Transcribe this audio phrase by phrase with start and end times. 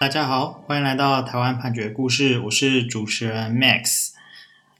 [0.00, 4.12] 大家好，欢迎来到台湾判决故事，我是主持人 Max。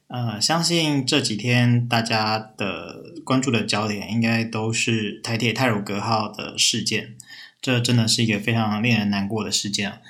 [0.07, 7.17] 呃，相信这几天大家的关注的焦点应该都是台铁泰鲁阁号的事件，
[7.61, 10.01] 这真的是一个非常令人难过的事件。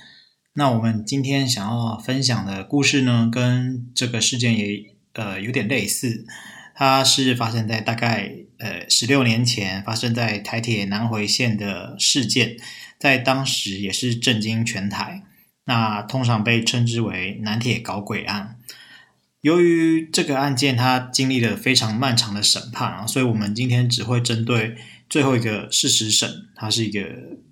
[0.52, 6.24] 那我们今天想要分享的故事呢，跟这个事件也呃有点类似，
[6.80, 12.56] 它是发生在大概呃十六年前，发生在台铁南回线的事件。
[12.98, 15.22] 在当时也是震惊全台，
[15.66, 18.56] 那通常被称之为南铁搞鬼案。
[19.42, 24.76] 由于这个案件它经历了非常漫长的审判啊，所以我们今天只会针对
[25.10, 27.00] 最后一个事实审，它是一个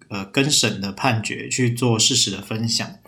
[0.09, 2.99] 呃更审的判决去做事实的分享。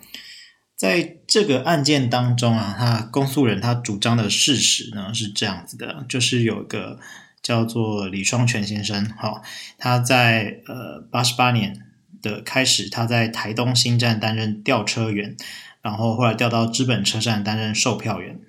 [0.81, 6.99] 在这个案件当中啊，他公诉人他主张的事实呢是这样子的，就是有一个
[7.43, 9.43] 叫做李双全先生，哈，
[9.77, 11.85] 他在呃八十八年。
[12.23, 15.35] 的开始，他在台东新站担任调车员，
[15.81, 18.39] 然后后来调到知本车站担任售票员。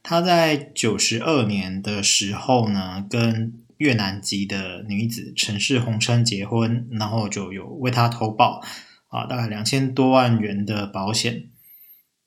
[0.00, 8.62] 他在九十二年的时候呢，跟越南籍的女子陈氏红春结婚，然后就有为他投保
[9.08, 11.46] 啊，大概两千多万元的保险。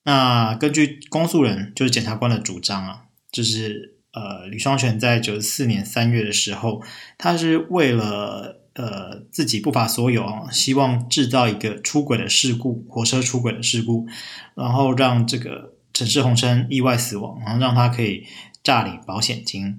[0.03, 6.81] 那根据公诉人就是检察官的主张啊，就是呃，李双全在九四年三月的时候，
[7.17, 8.57] 他是为了。
[8.75, 14.07] 呃，自己不法所有啊，希望制造一个出轨的事故，火车出轨的事故，
[14.55, 18.25] 然后让这个陈世红琛意外死亡，然后让他可以
[18.63, 19.77] 诈领保险金。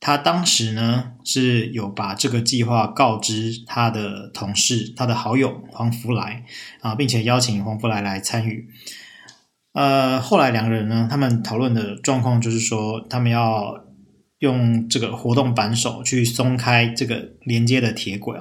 [0.00, 6.46] 他当时呢是有把这个计划告知他的同事、他的好友黄福来
[6.80, 8.66] 啊，并且邀请黄福来来参与。
[9.72, 13.80] 呃，后来两个人呢，他们讨论的状况就是说，他们要。
[14.42, 18.36] 用这个活动扳手去松开这个连接的铁轨，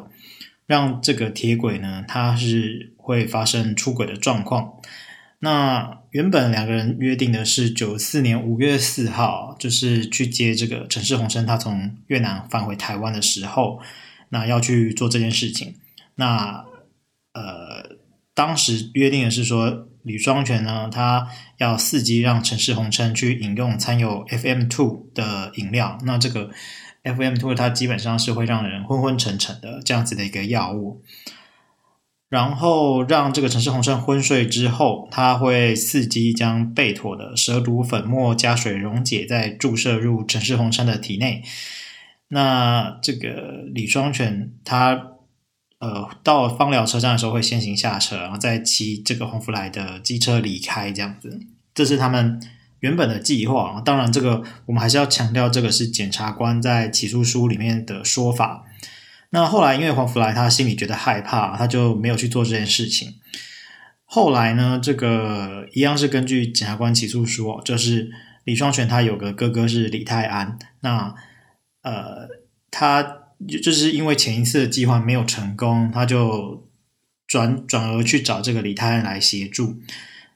[0.66, 4.74] 让这个铁轨呢，它是会发生出轨的状况。
[5.42, 13.80] 那原本两个人约定的是九四年五月四号，就是去接这个陈世红琛，他从越南返回台湾的时候，
[14.30, 15.76] 那要去做这件事情。
[16.16, 16.66] 那
[17.34, 17.98] 呃，
[18.34, 19.88] 当时约定的是说。
[20.04, 25.98] 李双全呢，他要伺机让陈氏红琛去饮用掺有 FM two 的饮料。
[26.04, 26.50] 那这个
[27.04, 31.02] FM two 它基本上是会让人昏昏沉沉的这样子的一个药物。
[32.30, 41.44] 然后让这个陈世红琛昏睡之后，他会伺机将贝妥的蛇毒粉末加水溶解，再注射入陈世红琛的体内。
[42.30, 45.11] 那这个李双全他。
[45.82, 51.40] 呃，到芳寮车站的时候会先行下车，然后再骑这个红福来的机车离开，这样子，
[51.74, 52.40] 这是他们
[52.82, 53.82] 原本的计划。
[53.84, 58.66] 当然，这个我们还是要强调，这个是检察官在起诉书里面的说法。
[59.32, 63.16] 那后来，因为黄福来他心里觉得害怕，他就没有去做这件事情。
[64.06, 68.12] 后来呢，这个一样是根据检察官起诉书，就是
[68.44, 71.16] 李双全他有个哥哥是李泰安，那
[71.82, 72.28] 呃，
[72.70, 73.21] 他。
[73.48, 76.68] 就是因为前一次的计划没有成功，他就
[77.28, 79.78] 转转而去找这个李泰安来协助。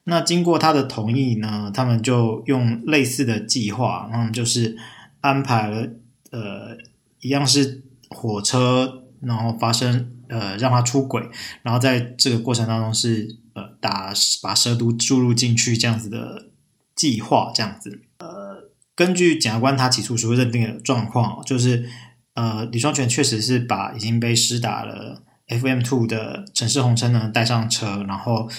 [0.05, 4.77] 那经过他的同意呢，他们就用类似的计划，嗯，就是
[5.21, 5.89] 安排了
[6.31, 6.77] 呃
[7.19, 11.21] 一样是火车，然后发生呃让他出轨，
[11.63, 16.49] 然后在这个过程当中是呃打把蛇毒注入进去这样子的
[16.95, 18.01] 计划，这样子。
[18.19, 21.87] 呃，根据检察官他起诉书认定的状况，就是。
[22.35, 28.49] 呃，李双全确实是把已经被施打了 FM two 的陈氏红琛呢带上车，然后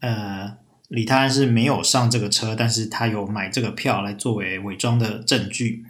[0.00, 0.56] 呃，
[0.88, 5.84] 李泰安是没有上这个车，但是他有买这个票来作为伪装的证据。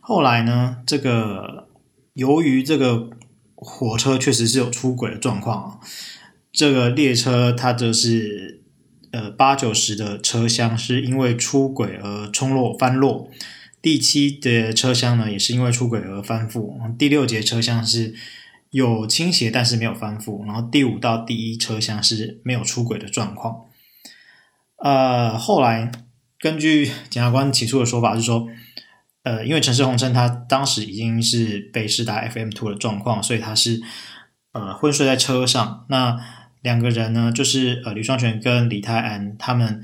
[0.00, 1.68] 后来呢，这个
[2.12, 3.08] 由于这个
[3.54, 5.80] 火车确实是有出轨的状况，
[6.52, 8.62] 这个列车它就是
[9.12, 13.30] 呃八九十的车厢是因为出轨而冲落翻落。
[13.82, 16.96] 第七节车厢呢，也是因为出轨而翻覆。
[16.98, 18.14] 第六节车厢是
[18.68, 20.44] 有倾斜，但是没有翻覆。
[20.44, 23.64] 然后第五到第一车厢是没有出轨的状况。
[24.76, 25.90] 呃，后来
[26.38, 28.46] 根据检察官起诉的说法是说，
[29.22, 33.80] 呃，因为陈世红称他当时已经是被施打 FM two 的状况，所以他是
[34.52, 35.86] 呃昏睡在车上。
[35.88, 36.18] 那
[36.60, 39.82] 两个人呢，就是呃李双全跟李泰安，他们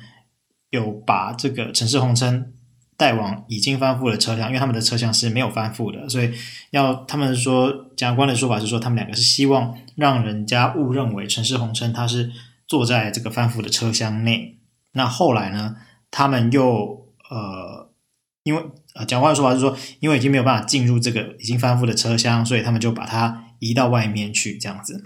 [0.69, 2.53] 有把这个陈世红称。
[2.97, 6.33] 带往已经翻覆的车厢，因为他们的车厢是没有翻覆的，所以
[6.71, 12.33] 要他们说，检察官的说法是说，他们两个是希望让人家误认为陈世红称他是
[12.67, 14.59] 坐在这个翻覆的车厢内。
[14.93, 15.77] 那后来呢，
[16.11, 17.91] 他们又呃，
[18.45, 18.63] 因为
[18.95, 25.05] 呃，检察官的说法是说，因为已经没有办法进入这个已经翻覆的车厢，所以他们就把它移到外面去这样子。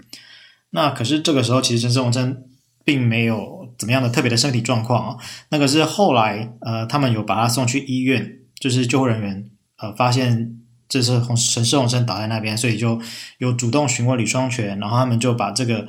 [0.69, 2.43] 那可是这个时候，其实陈世红称
[2.85, 5.17] 并没有怎么样的特别的身体状况啊。
[5.49, 9.49] 那个是后来呃，他们有把他送去医院，就是救护人员
[9.79, 13.01] 呃发现这是洪陈世红琛倒在那边，所以就
[13.39, 15.87] 有主动询问李双全，然后他们就把这个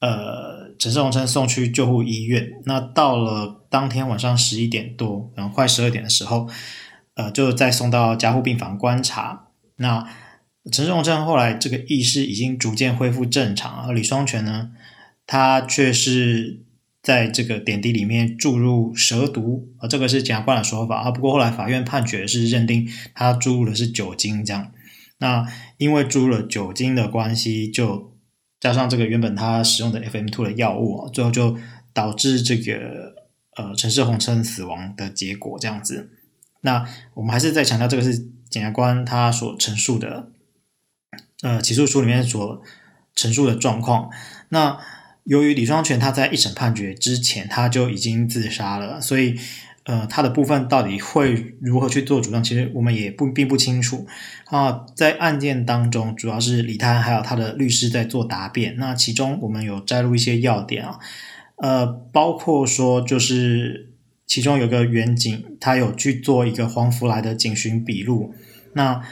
[0.00, 2.46] 呃陈世红琛送去救护医院。
[2.66, 6.46] 那到了当天晚上十一点多，然后快十二点的时候，
[7.14, 9.48] 呃，就再送到加护病房观察。
[9.76, 10.06] 那
[10.70, 14.70] 陈世红琛后来这个意识已经逐渐恢复正常，而李双全呢，
[15.26, 16.62] 他却是
[17.02, 21.10] 在这个点滴里面注入蛇毒，啊，这个是检察官的说法啊。
[21.10, 24.70] 不过后来法院判决是认定他注入的是酒精，这样。
[25.18, 25.46] 那
[25.78, 28.12] 因为注入了酒精的关系，就
[28.60, 31.58] 加上这个原本他使用的 FM Two 的药物，最后就
[31.92, 33.14] 导致这个
[33.56, 36.10] 呃陈世红称死亡的结果这样子。
[36.60, 38.16] 那我们还是再强调，这个是
[38.48, 40.30] 检察官他所陈述的。
[41.42, 42.62] 呃，起诉书里面所
[43.16, 44.10] 陈述的状况，
[44.50, 44.78] 那
[45.24, 49.36] 由于李双全他在一审判决之前他就已经自杀了，所以
[49.84, 54.06] 呃，他的部分到底会如何去做主张，其实我们也不并不清楚
[54.46, 54.84] 啊。
[54.94, 60.98] 在案件当中，主要是李泰安还有他的律师在做答辩，那其中我们有摘录一些要点啊，
[61.56, 63.90] 呃，包括说就是
[64.26, 68.34] 其中有个员警，他有去做一个黄福来的警询笔录，
[68.74, 69.02] 那。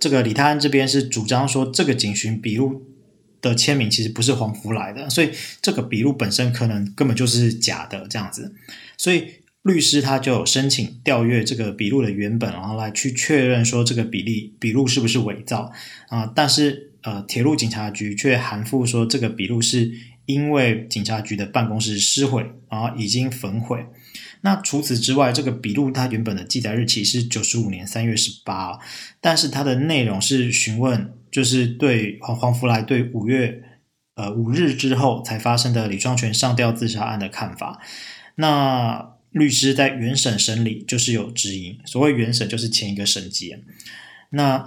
[0.00, 2.82] 这个李泰安这边是主张说，这个警询笔录
[3.50, 5.30] 的签名其实不是黄福来的，所以
[5.60, 8.54] 这个笔录本身可能根本就是假的这样子。
[8.96, 9.28] 所以
[9.62, 15.72] 律师他就申请调阅这个笔录的原本，然后来去确认说这个笔例笔录是不是伪造
[16.08, 16.30] 啊？
[16.34, 19.92] 但是呃，铁路警察局却含糊说，这个笔录是
[20.24, 23.84] 因为警察局的办公室失毁，然后已经焚毁。
[24.40, 28.78] 那除此之外，这个笔录它原本的记载日期是九十五年三月十八，
[29.20, 33.60] 但是它的内容是询问，就是对黄黄福来对五月
[34.14, 37.80] 呃五日之后才发生的李双全上吊自杀案的看法。
[38.36, 43.56] 那律师在原审审理就是有质疑，所谓原审就是前一个审级。
[44.30, 44.64] 那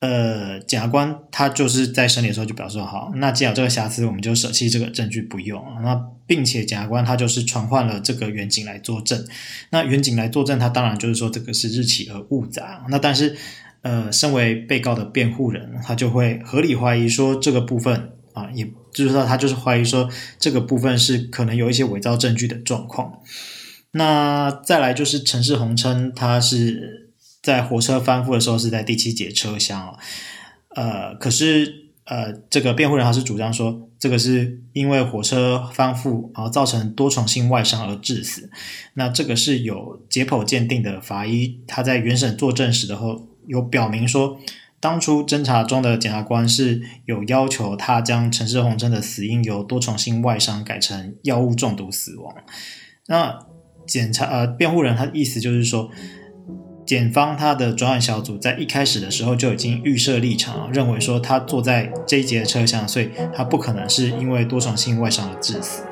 [0.00, 5.64] 呃，检察官他就是在审理的时候就表示好，那既然有这个瑕疵，我们就舍弃这个证据不用。
[5.84, 5.94] 那
[6.26, 9.24] 并且检察官他就是传唤了这个原警来作证。
[9.70, 12.80] 那原警来作证，他当然就是说这个是日期而误载。
[12.88, 13.36] 那但是
[13.82, 20.08] 呃，身为被告的辩护人，他就会合理怀疑说这个部分啊，也就是说他就是怀疑说
[20.38, 23.20] 这个部分是可能有一些伪造证据的状况。
[23.92, 27.00] 那再来就是陈氏红称，他是。
[27.42, 29.98] 在火车翻覆的时候是在第七节车厢哦，
[30.76, 38.48] 呃，可是呃，这个辩护人他是主张说，这个是因为火车翻覆然后造成多重性外伤而致死。
[38.94, 44.38] 那这个是有解剖鉴定的法医他在原审作证时的后有表明说，
[44.80, 52.34] 当初侦查中的检察官是有要求他将陈世红真的死因由多重性外伤改成药物中毒死亡。
[53.06, 53.38] 那
[53.86, 55.90] 检察呃辩护人他的意思就是说。
[56.84, 65.84] 检方他的专案小组在一开始的时候就已经预设立场，认为说他坐在这一节车厢，所以他不可能是因为多重性外伤而致死。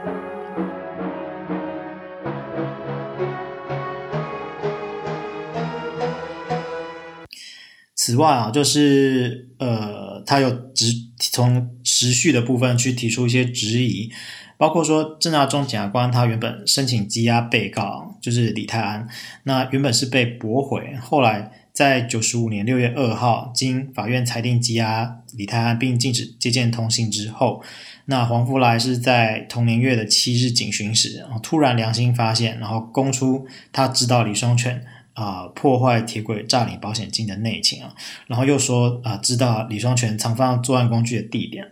[8.10, 10.86] 此外啊，就是呃，他有直
[11.18, 14.10] 从时序的部分去提出一些质疑。
[14.58, 19.06] 包括说，侦查中检察官他原本申请羁押被告就是李泰安，
[19.44, 27.62] 那原本是被驳回，后来在九十五年六月二号，经法院裁定羁押李泰安并禁止接见通信之后，
[28.06, 37.94] 那黄福来是在同年月的七日警询时，突然良心发现，然后供出他知道李双全啊、破坏铁轨诈领保险金的内情啊，
[38.26, 41.70] 然后又说啊、知道李双全藏放作案工具的地点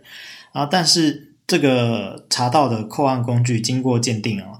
[0.51, 1.27] 啊，但是。
[1.49, 4.59] 这个查到的扣案工具经过鉴定啊，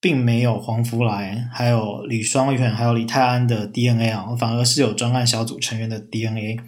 [0.00, 6.58] 并没有黄福来、还有李双全、还有李泰安的 DNA 啊，反而是有专案小组成员的 DNA。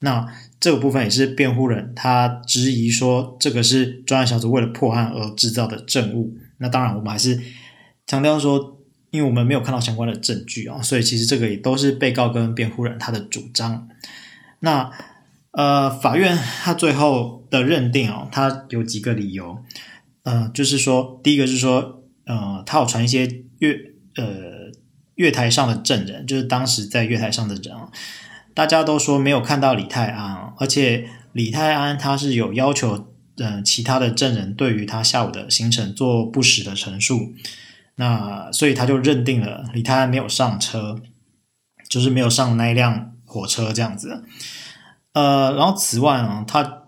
[0.00, 0.26] 那
[0.58, 6.34] 这个部分也是辩护人他质疑说，这个是专案小组为了破案而制造的证物。
[6.56, 7.38] 那当然，我们还是
[8.06, 8.75] 强调说，
[9.16, 13.88] 因为我们没有看到相关的证据啊，所以其实这个也都是被告跟辩护人他的主张。
[14.60, 14.92] 那。
[15.58, 19.64] 呃，法院他最后的认定哦，他有几个理由，
[20.22, 23.26] 呃，就是说，第一个是说，呃，他有传一些
[23.60, 23.74] 月
[24.16, 24.70] 呃
[25.14, 27.74] 月台上的证人，就是当时在月台上的人，
[28.52, 37.32] 大家都说没有看到李泰安，而且李泰安他是有要求，呃，其他的证人对于他下午的行程做不实的陈述，
[37.96, 41.00] 那所以他就认定了李泰安没有上车，
[41.88, 44.24] 就是没有上那一辆火车这样子。
[45.12, 46.82] 呃，然后此外啊，他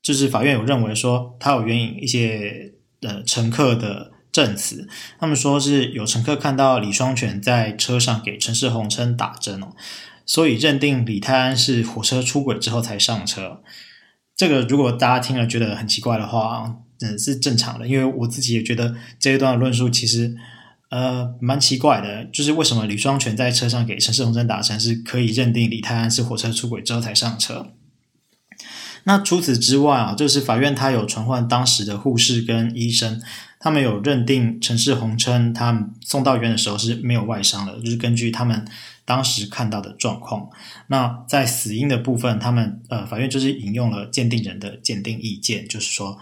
[0.00, 4.88] 就是法院有认为说，他有援引一些呃乘客的证词，
[5.18, 9.74] 他们说是有乘客看到李双全在车上给陈世红称打针哦，
[10.24, 13.60] 所以认定李泰安是火车出轨之后才上车。
[14.36, 20.36] 这个如果大家听了觉得很奇怪的话，嗯，是正常的，因为我自己也觉得这一段论述其实
[20.92, 27.72] 呃蛮奇怪的，就是为什么李双全在车上给陈世红琛打针是可以认定李泰安是火车出轨之后才上车？
[29.04, 33.20] 那除此之外啊，就是法院他有传唤当时的护士跟医生。
[33.64, 38.66] 他们有认定陈世红称，他们送到医院的时候是没有外伤的，就是根据他们
[39.04, 40.50] 当时看到的状况。
[40.88, 46.18] 那在死因的部分，他们呃法院就是引用了鉴定人的鉴定意见，就是说，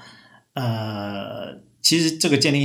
[0.52, 2.62] 呃，其实这个鉴定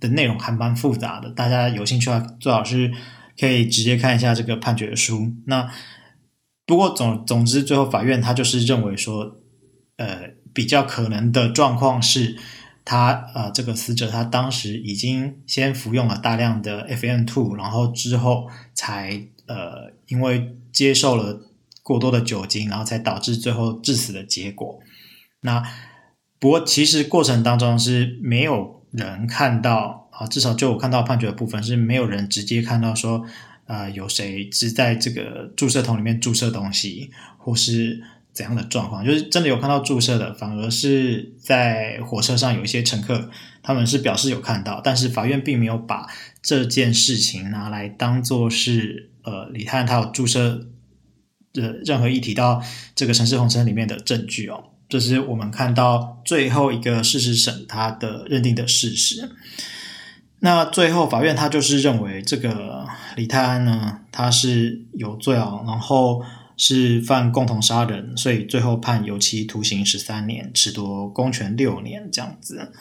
[0.00, 2.92] 的内容还蛮复杂的，大家有兴趣的话，最好是
[3.38, 5.32] 可以直接看一下这个判决书。
[5.46, 5.70] 那
[6.66, 9.40] 不过总总之，最后法院他就是认为说，
[9.96, 12.36] 呃，比较可能的状况是。
[12.90, 21.38] 他呃，这个死者他当时已经先服用了大量的 FM2，然后之后才呃，因为接受了
[21.82, 24.80] 过多的酒精，然后才导致最后致死的结果。
[25.42, 25.62] 那
[26.38, 33.24] 不过其实过程当中是没有人看到啊，至少就我看到判决的部分是没有人直接看到说，
[33.66, 38.02] 呃，有谁是在这个注射筒里面注射东西，或是。
[38.30, 39.04] 怎样的状况？
[39.04, 43.28] 就是真的有看到注射的，反而是在火车上有一些乘客，
[43.64, 46.06] 他们是表示有看到，但是法院并没有把
[46.40, 50.68] 这件事情拿来当做是呃李探他有注射
[51.52, 52.62] 的任何一提到
[52.94, 54.70] 这个陈氏红尘里面的证据哦。
[54.88, 59.30] 这是我们看到最后一个事实审他的认定的事实。
[60.40, 66.24] 那最后法院他就是认为这个李泰安呢，他是有罪哦，然后。
[66.60, 72.72] 是犯共同杀人，所以最后判有期徒刑十三年，褫夺公权六年，这样子。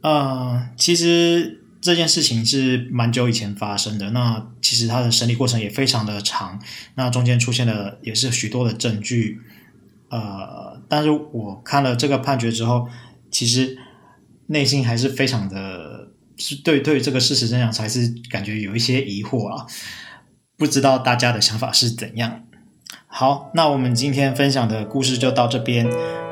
[0.00, 4.10] 呃，其实这件事情是蛮久以前发生的。
[4.10, 6.60] 那其实他的审理过程也非常的长，
[6.96, 9.40] 那中间出现了也是许多的证据。
[10.12, 12.86] 呃，但是我看了这个判决之后，
[13.30, 13.78] 其实
[14.48, 19.66] 内心还是非常的，是对对这个事实真相还是感觉有一些疑惑啊。
[20.58, 22.42] 不知道大家的想法是怎样？
[23.06, 25.88] 好，那我们今天分享的故事就到这边。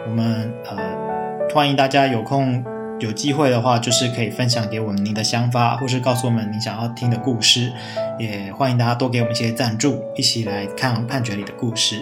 [0.07, 2.63] 我们呃，欢迎大家有空
[3.01, 7.73] 有机会的话，就是可以分享给我们您的想法，或是告诉我们你想要听的故事。
[8.19, 12.01] 也欢迎大家多给我们一些赞助，一起来看判决里的故事。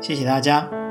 [0.00, 0.83] 谢谢大家。